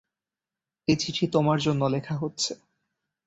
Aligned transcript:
এই 0.87 0.95
চিঠি 0.95 1.25
তোমার 1.27 1.57
জন্য 1.59 1.81
লেখা 1.85 2.15
হচ্ছে। 2.15 2.51